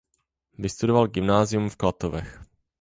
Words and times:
Vystudoval 0.57 1.07
gymnázium 1.07 1.69
v 1.69 1.75
Klatovech. 1.75 2.41